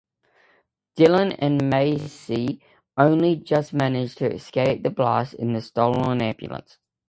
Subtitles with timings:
[0.97, 2.59] Dylan and Maisie
[2.97, 6.79] only just manage to escape the blast in the stolen ambulance.